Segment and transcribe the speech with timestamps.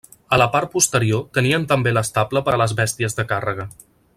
[0.35, 3.69] A la part posterior tenien també l'estable per a les bèsties de càrrega.